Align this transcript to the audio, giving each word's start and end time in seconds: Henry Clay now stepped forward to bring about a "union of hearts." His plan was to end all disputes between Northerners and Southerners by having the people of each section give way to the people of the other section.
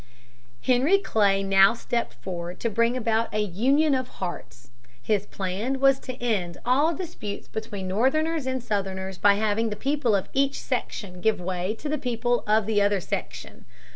Henry 0.63 0.97
Clay 0.97 1.43
now 1.43 1.75
stepped 1.75 2.15
forward 2.15 2.59
to 2.61 2.71
bring 2.71 2.97
about 2.97 3.31
a 3.31 3.39
"union 3.41 3.93
of 3.93 4.07
hearts." 4.17 4.71
His 4.99 5.27
plan 5.27 5.79
was 5.79 5.99
to 5.99 6.19
end 6.19 6.57
all 6.65 6.95
disputes 6.95 7.47
between 7.47 7.87
Northerners 7.87 8.47
and 8.47 8.63
Southerners 8.63 9.19
by 9.19 9.35
having 9.35 9.69
the 9.69 9.75
people 9.75 10.15
of 10.15 10.27
each 10.33 10.59
section 10.59 11.21
give 11.21 11.39
way 11.39 11.75
to 11.75 11.87
the 11.87 11.99
people 11.99 12.43
of 12.47 12.65
the 12.65 12.81
other 12.81 12.99
section. 12.99 13.65